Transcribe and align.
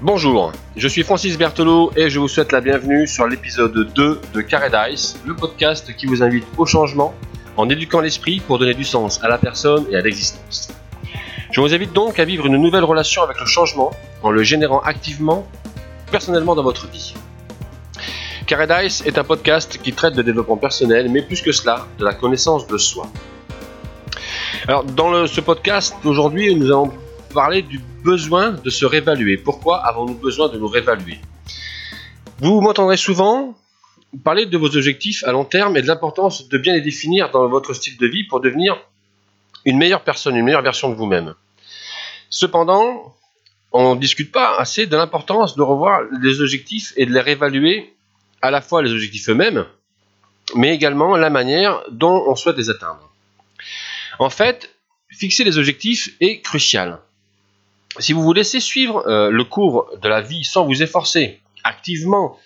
Bonjour, 0.00 0.52
je 0.76 0.88
suis 0.88 1.02
Francis 1.02 1.36
Berthelot 1.36 1.92
et 1.94 2.08
je 2.08 2.18
vous 2.18 2.28
souhaite 2.28 2.52
la 2.52 2.62
bienvenue 2.62 3.06
sur 3.06 3.26
l'épisode 3.26 3.92
2 3.92 4.20
de 4.32 4.40
Carré 4.40 4.70
Dice, 4.70 5.18
le 5.26 5.34
podcast 5.34 5.94
qui 5.94 6.06
vous 6.06 6.22
invite 6.22 6.46
au 6.56 6.64
changement 6.64 7.14
en 7.58 7.68
éduquant 7.68 8.00
l'esprit 8.00 8.40
pour 8.40 8.58
donner 8.58 8.72
du 8.72 8.84
sens 8.84 9.22
à 9.22 9.28
la 9.28 9.36
personne 9.36 9.84
et 9.90 9.96
à 9.96 10.00
l'existence. 10.00 10.70
Je 11.50 11.60
vous 11.60 11.74
invite 11.74 11.92
donc 11.92 12.18
à 12.18 12.24
vivre 12.24 12.46
une 12.46 12.56
nouvelle 12.56 12.84
relation 12.84 13.22
avec 13.22 13.38
le 13.38 13.46
changement 13.46 13.90
en 14.22 14.30
le 14.30 14.42
générant 14.42 14.80
activement, 14.80 15.46
personnellement 16.10 16.54
dans 16.54 16.62
votre 16.62 16.88
vie. 16.88 17.14
Carré 18.48 18.66
Dice 18.66 19.02
est 19.04 19.18
un 19.18 19.24
podcast 19.24 19.78
qui 19.82 19.92
traite 19.92 20.14
de 20.14 20.22
développement 20.22 20.56
personnel, 20.56 21.10
mais 21.10 21.20
plus 21.20 21.42
que 21.42 21.52
cela, 21.52 21.86
de 21.98 22.04
la 22.06 22.14
connaissance 22.14 22.66
de 22.66 22.78
soi. 22.78 23.06
Alors, 24.66 24.84
dans 24.84 25.26
ce 25.26 25.42
podcast, 25.42 25.94
aujourd'hui, 26.02 26.54
nous 26.54 26.68
allons 26.68 26.90
parler 27.34 27.60
du 27.60 27.78
besoin 28.02 28.52
de 28.52 28.70
se 28.70 28.86
réévaluer. 28.86 29.36
Pourquoi 29.36 29.84
avons-nous 29.86 30.14
besoin 30.14 30.48
de 30.48 30.56
nous 30.56 30.66
réévaluer? 30.66 31.18
Vous 32.38 32.62
m'entendrez 32.62 32.96
souvent 32.96 33.54
parler 34.24 34.46
de 34.46 34.56
vos 34.56 34.74
objectifs 34.74 35.22
à 35.24 35.32
long 35.32 35.44
terme 35.44 35.76
et 35.76 35.82
de 35.82 35.86
l'importance 35.86 36.48
de 36.48 36.56
bien 36.56 36.72
les 36.72 36.80
définir 36.80 37.30
dans 37.30 37.46
votre 37.48 37.74
style 37.74 37.98
de 37.98 38.06
vie 38.06 38.24
pour 38.24 38.40
devenir 38.40 38.78
une 39.66 39.76
meilleure 39.76 40.04
personne, 40.04 40.36
une 40.36 40.46
meilleure 40.46 40.62
version 40.62 40.88
de 40.88 40.94
vous-même. 40.94 41.34
Cependant, 42.30 43.14
on 43.72 43.94
ne 43.94 44.00
discute 44.00 44.32
pas 44.32 44.56
assez 44.56 44.86
de 44.86 44.96
l'importance 44.96 45.54
de 45.54 45.60
revoir 45.60 46.00
les 46.22 46.40
objectifs 46.40 46.94
et 46.96 47.04
de 47.04 47.12
les 47.12 47.20
réévaluer 47.20 47.92
à 48.42 48.50
la 48.50 48.60
fois 48.60 48.82
les 48.82 48.92
objectifs 48.92 49.28
eux-mêmes, 49.28 49.66
mais 50.54 50.74
également 50.74 51.16
la 51.16 51.30
manière 51.30 51.82
dont 51.90 52.24
on 52.26 52.34
souhaite 52.34 52.56
les 52.56 52.70
atteindre. 52.70 53.10
En 54.18 54.30
fait, 54.30 54.74
fixer 55.10 55.44
les 55.44 55.58
objectifs 55.58 56.14
est 56.20 56.40
crucial 56.40 57.00
si 57.98 58.12
vous 58.12 58.22
vous 58.22 58.32
laissez 58.32 58.60
suivre 58.60 59.06
euh, 59.06 59.30
le 59.30 59.44
cours 59.44 59.90
de 60.00 60.08
la 60.08 60.20
vie 60.20 60.44
sans 60.44 60.64
vous 60.64 60.82
efforcer 60.82 61.40
activement 61.64 62.38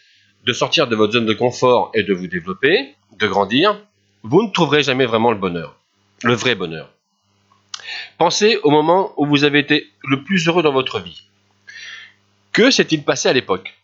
de 0.45 0.53
sortir 0.53 0.89
de 0.89 0.97
votre 0.97 1.13
zone 1.13 1.27
de 1.27 1.35
confort 1.35 1.91
et 1.95 2.03
de 2.03 2.15
vous 2.15 2.27
développer, 2.27 2.95
de 3.19 3.27
grandir, 3.27 3.79
vous 4.23 4.43
ne 4.43 4.51
trouverez 4.51 4.83
jamais 4.83 5.07
vraiment 5.07 5.31
le 5.31 5.39
bonheur, 5.39 5.77
le 6.25 6.35
vrai 6.35 6.55
bonheur. 6.55 6.91
Pensez 8.19 8.59
au 8.63 8.71
moment 8.71 9.13
où 9.17 9.27
vous 9.27 9.45
avez 9.45 9.59
été 9.59 9.91
le 10.05 10.23
plus 10.23 10.49
heureux 10.49 10.63
dans 10.63 10.73
votre 10.73 11.01
vie. 11.01 11.23
Que 12.53 12.71
s'est-il 12.71 13.05
passé 13.05 13.29
à 13.29 13.33
l'époque? 13.33 13.75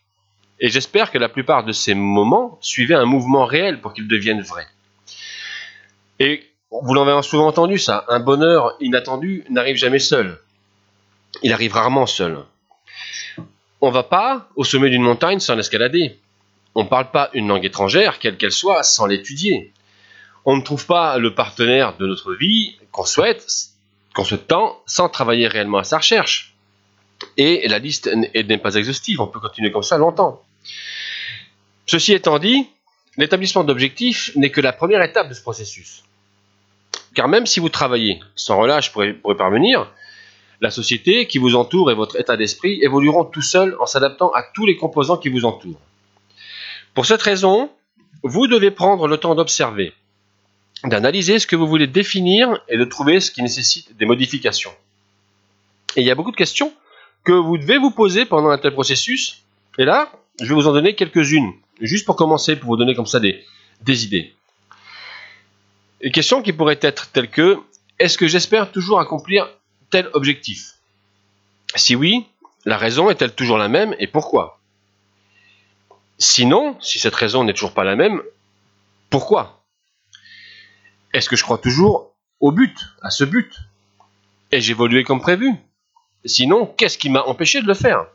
Et 0.59 0.69
j'espère 0.69 1.11
que 1.11 1.17
la 1.17 1.29
plupart 1.29 1.63
de 1.63 1.71
ces 1.71 1.93
moments 1.93 2.57
suivaient 2.61 2.95
un 2.95 3.05
mouvement 3.05 3.45
réel 3.45 3.79
pour 3.79 3.93
qu'ils 3.93 4.07
deviennent 4.07 4.41
vrais. 4.41 4.67
Et 6.19 6.43
vous 6.69 6.93
l'avez 6.93 7.21
souvent 7.23 7.47
entendu 7.47 7.77
ça, 7.77 8.05
un 8.09 8.19
bonheur 8.19 8.75
inattendu 8.79 9.43
n'arrive 9.49 9.77
jamais 9.77 9.99
seul 9.99 10.39
il 11.43 11.53
arrive 11.53 11.73
rarement 11.73 12.05
seul. 12.05 12.39
On 13.81 13.91
va 13.91 14.03
pas 14.03 14.49
au 14.55 14.63
sommet 14.63 14.89
d'une 14.89 15.03
montagne 15.03 15.39
sans 15.39 15.55
l'escalader. 15.55 16.17
On 16.75 16.83
ne 16.83 16.89
parle 16.89 17.11
pas 17.11 17.29
une 17.33 17.47
langue 17.47 17.65
étrangère, 17.65 18.19
quelle 18.19 18.37
qu'elle 18.37 18.51
soit, 18.51 18.83
sans 18.83 19.05
l'étudier. 19.05 19.73
On 20.45 20.57
ne 20.57 20.61
trouve 20.61 20.85
pas 20.85 21.17
le 21.17 21.33
partenaire 21.33 21.97
de 21.97 22.05
notre 22.05 22.33
vie 22.33 22.77
qu'on 22.91 23.05
souhaite, 23.05 23.45
qu'on 24.13 24.23
souhaite 24.23 24.47
tant, 24.47 24.81
sans 24.85 25.09
travailler 25.09 25.47
réellement 25.47 25.77
à 25.77 25.83
sa 25.83 25.97
recherche. 25.97 26.55
Et 27.37 27.67
la 27.67 27.79
liste 27.79 28.07
n'est 28.07 28.57
pas 28.57 28.75
exhaustive, 28.75 29.21
on 29.21 29.27
peut 29.27 29.39
continuer 29.39 29.71
comme 29.71 29.83
ça 29.83 29.97
longtemps. 29.97 30.41
Ceci 31.85 32.13
étant 32.13 32.39
dit, 32.39 32.67
l'établissement 33.17 33.63
d'objectifs 33.63 34.31
n'est 34.35 34.51
que 34.51 34.61
la 34.61 34.73
première 34.73 35.01
étape 35.01 35.29
de 35.29 35.33
ce 35.33 35.41
processus. 35.41 36.03
Car 37.15 37.27
même 37.27 37.45
si 37.45 37.59
vous 37.59 37.69
travaillez 37.69 38.19
sans 38.35 38.57
relâche 38.57 38.91
pour 38.91 39.03
y 39.03 39.35
parvenir, 39.35 39.91
la 40.61 40.71
société 40.71 41.25
qui 41.25 41.37
vous 41.37 41.55
entoure 41.55 41.89
et 41.89 41.95
votre 41.95 42.19
état 42.19 42.35
d'esprit 42.35 42.79
évolueront 42.81 43.23
tout 43.23 43.41
seuls 43.41 43.75
en 43.79 43.85
s'adaptant 43.85 44.31
à 44.33 44.43
tous 44.43 44.65
les 44.65 44.75
composants 44.75 45.17
qui 45.17 45.29
vous 45.29 45.45
entourent. 45.45 45.79
Pour 46.93 47.05
cette 47.05 47.21
raison, 47.21 47.71
vous 48.23 48.47
devez 48.47 48.71
prendre 48.71 49.07
le 49.07 49.17
temps 49.17 49.35
d'observer, 49.35 49.93
d'analyser 50.83 51.39
ce 51.39 51.47
que 51.47 51.55
vous 51.55 51.67
voulez 51.67 51.87
définir 51.87 52.61
et 52.67 52.77
de 52.77 52.83
trouver 52.83 53.21
ce 53.21 53.31
qui 53.31 53.41
nécessite 53.41 53.95
des 53.97 54.05
modifications. 54.05 54.73
Et 55.95 56.01
il 56.01 56.07
y 56.07 56.11
a 56.11 56.15
beaucoup 56.15 56.31
de 56.31 56.35
questions 56.35 56.73
que 57.23 57.31
vous 57.31 57.57
devez 57.57 57.77
vous 57.77 57.91
poser 57.91 58.25
pendant 58.25 58.49
un 58.49 58.57
tel 58.57 58.73
processus. 58.73 59.43
Et 59.77 59.85
là, 59.85 60.11
je 60.39 60.45
vais 60.45 60.55
vous 60.55 60.67
en 60.67 60.73
donner 60.73 60.95
quelques-unes, 60.95 61.53
juste 61.81 62.05
pour 62.05 62.15
commencer, 62.15 62.55
pour 62.55 62.69
vous 62.69 62.77
donner 62.77 62.95
comme 62.95 63.05
ça 63.05 63.19
des, 63.19 63.43
idées. 63.85 64.33
Une 66.01 66.11
question 66.11 66.41
qui 66.41 66.53
pourrait 66.53 66.79
être 66.81 67.11
telle 67.11 67.29
que 67.29 67.59
est-ce 67.99 68.17
que 68.17 68.27
j'espère 68.27 68.71
toujours 68.71 68.99
accomplir 68.99 69.49
tel 69.89 70.09
objectif? 70.13 70.75
Si 71.75 71.95
oui, 71.95 72.25
la 72.65 72.77
raison 72.77 73.09
est-elle 73.09 73.35
toujours 73.35 73.57
la 73.57 73.67
même 73.67 73.95
et 73.99 74.07
pourquoi? 74.07 74.59
Sinon, 76.17 76.77
si 76.81 76.99
cette 76.99 77.15
raison 77.15 77.43
n'est 77.43 77.53
toujours 77.53 77.73
pas 77.73 77.83
la 77.83 77.95
même, 77.95 78.21
pourquoi? 79.09 79.63
Est-ce 81.13 81.29
que 81.29 81.35
je 81.35 81.43
crois 81.43 81.57
toujours 81.57 82.15
au 82.39 82.51
but, 82.51 82.77
à 83.01 83.09
ce 83.09 83.23
but? 83.23 83.53
Ai-je 84.51 84.71
évolué 84.71 85.03
comme 85.03 85.21
prévu? 85.21 85.53
Sinon, 86.25 86.65
qu'est-ce 86.65 86.97
qui 86.97 87.09
m'a 87.09 87.23
empêché 87.23 87.61
de 87.61 87.67
le 87.67 87.73
faire? 87.73 88.05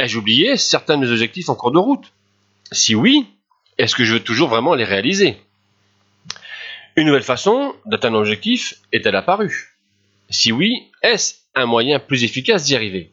Ai-je 0.00 0.16
oublié 0.16 0.56
certains 0.56 0.96
de 0.96 1.04
mes 1.04 1.12
objectifs 1.12 1.50
en 1.50 1.54
cours 1.54 1.72
de 1.72 1.78
route? 1.78 2.10
Si 2.72 2.94
oui, 2.94 3.26
est-ce 3.76 3.94
que 3.94 4.04
je 4.04 4.14
veux 4.14 4.24
toujours 4.24 4.48
vraiment 4.48 4.74
les 4.74 4.84
réaliser? 4.84 5.36
Une 6.96 7.06
nouvelle 7.06 7.22
façon 7.22 7.74
d'atteindre 7.84 8.16
un 8.16 8.20
objectif 8.20 8.76
est-elle 8.92 9.14
apparue 9.14 9.76
si 10.30 10.52
oui, 10.52 10.88
est-ce 11.02 11.34
un 11.54 11.66
moyen 11.66 11.98
plus 11.98 12.24
efficace 12.24 12.64
d'y 12.64 12.76
arriver? 12.76 13.12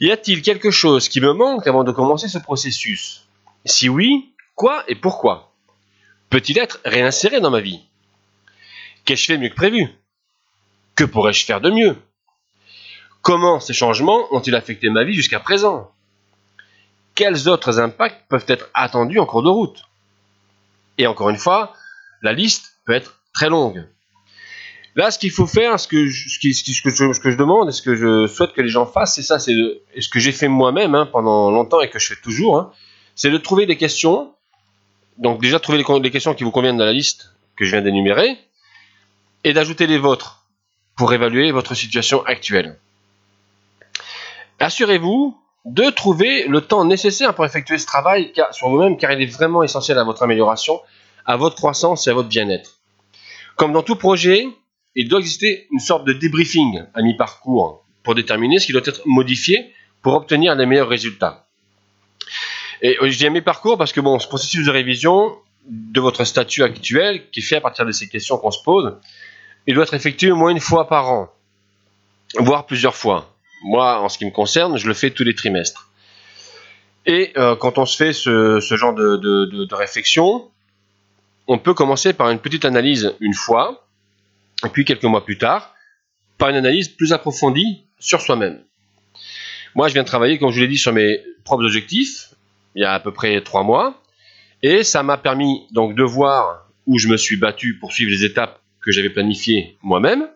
Y 0.00 0.10
a-t-il 0.10 0.42
quelque 0.42 0.70
chose 0.70 1.08
qui 1.08 1.20
me 1.20 1.32
manque 1.34 1.66
avant 1.66 1.84
de 1.84 1.92
commencer 1.92 2.26
ce 2.26 2.38
processus? 2.38 3.24
Si 3.64 3.88
oui, 3.88 4.32
quoi 4.54 4.82
et 4.88 4.94
pourquoi? 4.94 5.52
Peut-il 6.30 6.58
être 6.58 6.80
réinséré 6.84 7.40
dans 7.40 7.50
ma 7.50 7.60
vie? 7.60 7.80
Qu'ai-je 9.04 9.26
fait 9.26 9.38
mieux 9.38 9.50
que 9.50 9.54
prévu? 9.54 9.88
Que 10.96 11.04
pourrais-je 11.04 11.44
faire 11.44 11.60
de 11.60 11.70
mieux? 11.70 11.96
Comment 13.28 13.60
ces 13.60 13.74
changements 13.74 14.26
ont-ils 14.34 14.54
affecté 14.54 14.88
ma 14.88 15.04
vie 15.04 15.12
jusqu'à 15.12 15.38
présent? 15.38 15.90
Quels 17.14 17.46
autres 17.46 17.78
impacts 17.78 18.26
peuvent 18.30 18.46
être 18.48 18.70
attendus 18.72 19.18
en 19.18 19.26
cours 19.26 19.42
de 19.42 19.50
route? 19.50 19.82
Et 20.96 21.06
encore 21.06 21.28
une 21.28 21.36
fois, 21.36 21.74
la 22.22 22.32
liste 22.32 22.78
peut 22.86 22.94
être 22.94 23.20
très 23.34 23.50
longue. 23.50 23.86
Là, 24.94 25.10
ce 25.10 25.18
qu'il 25.18 25.30
faut 25.30 25.46
faire, 25.46 25.78
ce 25.78 25.86
que, 25.86 26.06
je, 26.06 27.36
demande 27.36 27.68
et 27.68 27.72
ce 27.72 27.82
que 27.82 27.94
je 27.96 28.26
souhaite 28.28 28.54
que 28.54 28.62
les 28.62 28.70
gens 28.70 28.86
fassent, 28.86 29.16
c'est 29.16 29.22
ça, 29.22 29.38
c'est 29.38 29.52
ce 30.00 30.08
que 30.08 30.20
j'ai 30.20 30.32
fait 30.32 30.48
moi-même 30.48 30.94
hein, 30.94 31.04
pendant 31.04 31.50
longtemps 31.50 31.82
et 31.82 31.90
que 31.90 31.98
je 31.98 32.14
fais 32.14 32.20
toujours, 32.22 32.56
hein, 32.56 32.72
c'est 33.14 33.30
de 33.30 33.36
trouver 33.36 33.66
des 33.66 33.76
questions. 33.76 34.32
Donc 35.18 35.42
déjà, 35.42 35.60
trouver 35.60 35.76
les, 35.76 36.10
questions 36.10 36.32
qui 36.32 36.44
vous 36.44 36.50
conviennent 36.50 36.78
dans 36.78 36.86
la 36.86 36.94
liste 36.94 37.34
que 37.56 37.66
je 37.66 37.72
viens 37.72 37.82
d'énumérer 37.82 38.38
et 39.44 39.52
d'ajouter 39.52 39.86
les 39.86 39.98
vôtres 39.98 40.46
pour 40.96 41.12
évaluer 41.12 41.52
votre 41.52 41.74
situation 41.74 42.24
actuelle. 42.24 42.78
Assurez-vous 44.58 45.36
de 45.64 45.90
trouver 45.90 46.46
le 46.48 46.60
temps 46.60 46.84
nécessaire 46.84 47.34
pour 47.34 47.44
effectuer 47.44 47.78
ce 47.78 47.86
travail 47.86 48.32
sur 48.52 48.68
vous-même 48.68 48.96
car 48.96 49.12
il 49.12 49.22
est 49.22 49.26
vraiment 49.26 49.62
essentiel 49.62 49.98
à 49.98 50.04
votre 50.04 50.22
amélioration, 50.22 50.80
à 51.26 51.36
votre 51.36 51.56
croissance 51.56 52.06
et 52.06 52.10
à 52.10 52.14
votre 52.14 52.28
bien-être. 52.28 52.78
Comme 53.56 53.72
dans 53.72 53.82
tout 53.82 53.96
projet, 53.96 54.46
il 54.94 55.08
doit 55.08 55.20
exister 55.20 55.66
une 55.72 55.78
sorte 55.78 56.04
de 56.04 56.12
débriefing 56.12 56.84
à 56.94 57.02
mi-parcours 57.02 57.84
pour 58.02 58.14
déterminer 58.14 58.58
ce 58.58 58.66
qui 58.66 58.72
doit 58.72 58.82
être 58.84 59.02
modifié 59.04 59.72
pour 60.02 60.14
obtenir 60.14 60.54
les 60.54 60.66
meilleurs 60.66 60.88
résultats. 60.88 61.46
Et 62.80 62.96
je 63.02 63.18
dis 63.18 63.26
à 63.26 63.30
mi-parcours 63.30 63.76
parce 63.76 63.92
que 63.92 64.00
bon, 64.00 64.18
ce 64.18 64.28
processus 64.28 64.64
de 64.64 64.70
révision 64.70 65.36
de 65.66 66.00
votre 66.00 66.24
statut 66.24 66.62
actuel, 66.62 67.28
qui 67.30 67.40
est 67.40 67.42
fait 67.42 67.56
à 67.56 67.60
partir 67.60 67.84
de 67.84 67.92
ces 67.92 68.08
questions 68.08 68.38
qu'on 68.38 68.50
se 68.50 68.62
pose, 68.62 68.96
il 69.66 69.74
doit 69.74 69.84
être 69.84 69.94
effectué 69.94 70.30
au 70.30 70.36
moins 70.36 70.50
une 70.50 70.60
fois 70.60 70.88
par 70.88 71.10
an, 71.12 71.28
voire 72.38 72.66
plusieurs 72.66 72.96
fois. 72.96 73.34
Moi, 73.62 74.00
en 74.00 74.08
ce 74.08 74.18
qui 74.18 74.24
me 74.24 74.30
concerne, 74.30 74.78
je 74.78 74.86
le 74.86 74.94
fais 74.94 75.10
tous 75.10 75.24
les 75.24 75.34
trimestres. 75.34 75.90
Et 77.06 77.32
euh, 77.36 77.56
quand 77.56 77.78
on 77.78 77.86
se 77.86 77.96
fait 77.96 78.12
ce, 78.12 78.60
genre 78.60 78.94
de, 78.94 79.16
de 79.16 79.74
réflexion, 79.74 80.50
on 81.48 81.58
peut 81.58 81.74
commencer 81.74 82.12
par 82.12 82.30
une 82.30 82.38
petite 82.38 82.64
analyse 82.66 83.14
une 83.20 83.34
fois, 83.34 83.86
et 84.64 84.68
puis 84.68 84.84
quelques 84.84 85.04
mois 85.04 85.24
plus 85.24 85.38
tard, 85.38 85.74
par 86.36 86.50
une 86.50 86.56
analyse 86.56 86.88
plus 86.88 87.12
approfondie 87.12 87.84
sur 87.98 88.20
soi-même. 88.20 88.60
Moi, 89.74 89.88
je 89.88 89.94
viens 89.94 90.02
de 90.02 90.08
travailler, 90.08 90.38
comme 90.38 90.50
je 90.50 90.56
vous 90.56 90.60
l'ai 90.62 90.68
dit, 90.68 90.78
sur 90.78 90.92
mes 90.92 91.20
propres 91.44 91.64
objectifs, 91.64 92.34
il 92.74 92.82
y 92.82 92.84
a 92.84 92.92
à 92.92 93.00
peu 93.00 93.12
près 93.12 93.40
trois 93.40 93.62
mois, 93.62 94.02
et 94.62 94.84
ça 94.84 95.02
m'a 95.02 95.16
permis 95.16 95.66
donc 95.72 95.94
de 95.94 96.02
voir 96.02 96.68
où 96.86 96.98
je 96.98 97.08
me 97.08 97.16
suis 97.16 97.36
battu 97.36 97.78
pour 97.78 97.92
suivre 97.92 98.10
les 98.10 98.24
étapes 98.24 98.60
que 98.80 98.92
j'avais 98.92 99.10
planifiées 99.10 99.76
moi-même, 99.82 100.28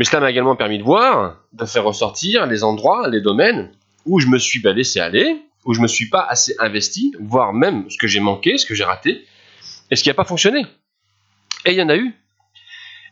mais 0.00 0.06
cela 0.06 0.20
m'a 0.20 0.30
également 0.30 0.56
permis 0.56 0.78
de 0.78 0.82
voir, 0.82 1.36
de 1.52 1.66
faire 1.66 1.84
ressortir 1.84 2.46
les 2.46 2.64
endroits, 2.64 3.06
les 3.10 3.20
domaines 3.20 3.70
où 4.06 4.18
je 4.18 4.28
me 4.28 4.38
suis 4.38 4.62
laissé 4.62 4.98
aller, 4.98 5.42
où 5.66 5.74
je 5.74 5.82
me 5.82 5.88
suis 5.88 6.08
pas 6.08 6.24
assez 6.26 6.54
investi, 6.58 7.14
voire 7.20 7.52
même 7.52 7.84
ce 7.90 7.98
que 7.98 8.06
j'ai 8.06 8.20
manqué, 8.20 8.56
ce 8.56 8.64
que 8.64 8.74
j'ai 8.74 8.84
raté, 8.84 9.26
et 9.90 9.96
ce 9.96 10.02
qui 10.02 10.08
n'a 10.08 10.14
pas 10.14 10.24
fonctionné. 10.24 10.64
Et 11.66 11.72
il 11.72 11.74
y 11.76 11.82
en 11.82 11.90
a 11.90 11.96
eu. 11.96 12.14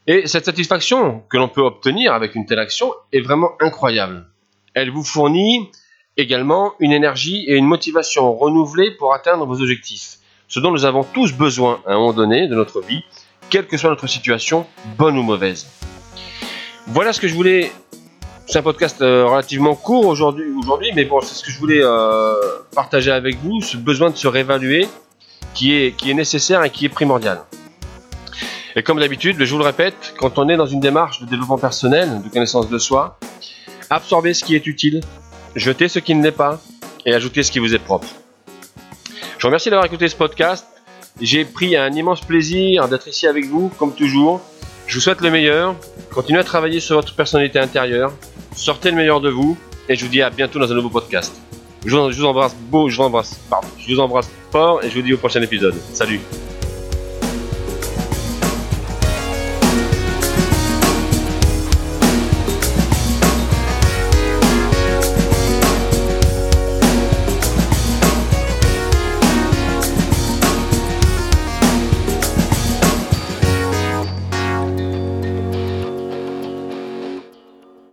Et 0.07 0.27
cette 0.27 0.47
satisfaction 0.47 1.23
que 1.29 1.37
l'on 1.37 1.49
peut 1.49 1.61
obtenir 1.61 2.15
avec 2.15 2.35
une 2.35 2.47
telle 2.47 2.59
action 2.59 2.95
est 3.13 3.21
vraiment 3.21 3.51
incroyable. 3.61 4.25
Elle 4.73 4.91
vous 4.91 5.05
fournit 5.05 5.71
également 6.17 6.73
une 6.81 6.93
énergie 6.93 7.45
et 7.49 7.57
une 7.57 7.67
motivation 7.67 8.35
renouvelée 8.35 8.93
pour 8.93 9.13
atteindre 9.13 9.45
vos 9.45 9.61
objectifs. 9.61 10.21
Ce 10.49 10.59
dont 10.59 10.71
nous 10.71 10.87
avons 10.87 11.05
tous 11.05 11.35
besoin 11.35 11.83
à 11.87 11.93
un 11.93 11.97
moment 11.97 12.15
donné 12.15 12.49
de 12.49 12.55
notre 12.55 12.81
vie, 12.81 13.05
quelle 13.51 13.67
que 13.67 13.77
soit 13.77 13.91
notre 13.91 14.07
situation, 14.07 14.67
bonne 14.97 15.19
ou 15.19 15.23
mauvaise. 15.23 15.67
Voilà 16.91 17.13
ce 17.13 17.21
que 17.21 17.29
je 17.29 17.35
voulais. 17.35 17.71
C'est 18.47 18.59
un 18.59 18.63
podcast 18.63 19.03
euh, 19.03 19.27
relativement 19.27 19.75
court 19.75 20.07
aujourd'hui, 20.07 20.91
mais 20.95 21.05
bon, 21.05 21.21
c'est 21.21 21.35
ce 21.35 21.45
que 21.45 21.51
je 21.51 21.59
voulais 21.59 21.83
euh, 21.83 22.35
partager 22.75 23.11
avec 23.11 23.37
vous, 23.43 23.61
ce 23.61 23.77
besoin 23.77 24.09
de 24.09 24.17
se 24.17 24.27
réévaluer 24.27 24.89
qui 25.53 25.75
est, 25.75 25.95
qui 25.95 26.11
est 26.11 26.15
nécessaire 26.15 26.65
et 26.65 26.71
qui 26.71 26.87
est 26.87 26.89
primordial. 26.89 27.43
Et 28.75 28.83
comme 28.83 29.01
d'habitude, 29.01 29.37
je 29.39 29.53
vous 29.53 29.59
le 29.59 29.67
répète, 29.67 30.15
quand 30.19 30.39
on 30.39 30.49
est 30.49 30.57
dans 30.57 30.67
une 30.67 30.81
démarche 30.81 31.21
de 31.21 31.27
développement 31.27 31.59
personnel, 31.59 32.23
de 32.23 32.29
connaissance 32.31 32.71
de 32.71 32.79
soi, 32.79 33.19
absorbez 33.91 34.33
ce 34.33 34.43
qui 34.43 34.55
est 34.55 34.67
utile, 34.67 35.03
jetez 35.57 35.89
ce 35.89 35.99
qui 35.99 36.15
ne 36.15 36.23
l'est 36.23 36.33
pas 36.33 36.59
et 37.05 37.13
ajoutez 37.13 37.43
ce 37.43 37.53
qui 37.53 37.59
vous 37.59 37.75
est 37.75 37.79
propre. 37.79 38.09
Je 39.37 39.43
vous 39.43 39.49
remercie 39.49 39.69
d'avoir 39.69 39.85
écouté 39.85 40.09
ce 40.09 40.17
podcast. 40.17 40.67
J'ai 41.21 41.45
pris 41.45 41.77
un 41.77 41.93
immense 41.93 42.23
plaisir 42.23 42.89
d'être 42.89 43.09
ici 43.09 43.27
avec 43.27 43.45
vous, 43.45 43.71
comme 43.79 43.93
toujours. 43.93 44.41
Je 44.87 44.95
vous 44.95 45.01
souhaite 45.01 45.21
le 45.21 45.31
meilleur. 45.31 45.77
Continuez 46.13 46.41
à 46.41 46.45
travailler 46.45 46.81
sur 46.81 46.97
votre 46.97 47.15
personnalité 47.15 47.59
intérieure. 47.59 48.13
Sortez 48.55 48.91
le 48.91 48.97
meilleur 48.97 49.21
de 49.21 49.31
vous. 49.31 49.57
Et 49.89 49.97
je 49.97 50.05
vous 50.05 50.11
dis 50.11 50.21
à 50.21 50.31
bientôt 50.31 50.59
dans 50.59 50.71
un 50.71 50.75
nouveau 50.75 50.91
podcast. 50.91 51.35
Je 51.87 51.97
vous, 51.97 52.25
embrasse 52.25 52.55
beau, 52.55 52.89
je 52.89 52.97
vous 52.97 53.03
embrasse, 53.05 53.39
pardon, 53.49 53.69
je 53.79 53.95
vous 53.95 54.01
embrasse 54.01 54.29
fort 54.51 54.83
et 54.83 54.91
je 54.91 54.95
vous 54.95 55.03
dis 55.03 55.15
au 55.15 55.19
prochain 55.19 55.41
épisode. 55.41 55.75
Salut 55.93 56.21